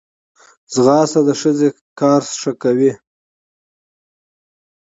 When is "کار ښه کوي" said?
1.99-2.91